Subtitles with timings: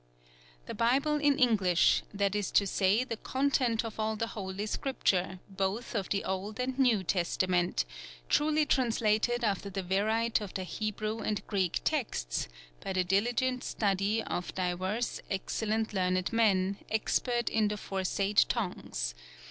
[0.65, 5.37] "The Byble in Englyshe, that is to saye the content of all the Holy Scrypture,
[5.47, 7.85] bothe of the Olde, and Newe Testament,
[8.27, 12.47] truly translated after the veryte of the Hebrue and Greke textes,
[12.83, 19.13] by the dylygent studye of dyuerse excellent learned men, expert in the forsayde tongues.